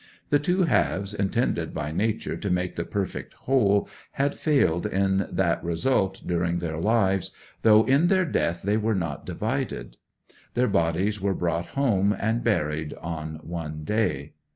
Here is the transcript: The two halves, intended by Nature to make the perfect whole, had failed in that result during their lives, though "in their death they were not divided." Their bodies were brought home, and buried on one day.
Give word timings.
The 0.31 0.39
two 0.39 0.63
halves, 0.63 1.13
intended 1.13 1.75
by 1.75 1.91
Nature 1.91 2.35
to 2.35 2.49
make 2.49 2.75
the 2.75 2.85
perfect 2.85 3.35
whole, 3.45 3.87
had 4.13 4.33
failed 4.33 4.87
in 4.87 5.27
that 5.31 5.63
result 5.63 6.23
during 6.25 6.57
their 6.57 6.79
lives, 6.79 7.29
though 7.61 7.83
"in 7.83 8.07
their 8.07 8.25
death 8.25 8.63
they 8.63 8.77
were 8.77 8.95
not 8.95 9.27
divided." 9.27 9.97
Their 10.55 10.67
bodies 10.67 11.21
were 11.21 11.35
brought 11.35 11.67
home, 11.77 12.15
and 12.19 12.43
buried 12.43 12.95
on 12.99 13.41
one 13.43 13.83
day. 13.83 14.33